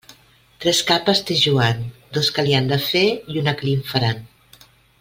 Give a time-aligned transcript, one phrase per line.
[0.63, 1.83] Tres capes té Joan,
[2.17, 3.05] dos que li n'han de fer
[3.35, 4.25] i una que li'n faran.